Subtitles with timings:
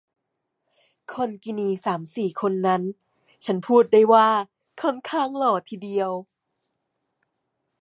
[1.13, 2.81] คนกินีสามสี่คนนั้น
[3.45, 4.27] ฉันพูดได้ว่า
[4.81, 6.11] ค่อนข้างหล่อทีเดียว